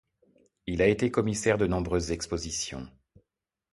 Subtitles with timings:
[0.65, 2.87] Il a été commissaire de nombreuses expositions.